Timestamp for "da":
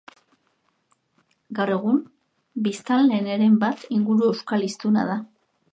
5.15-5.23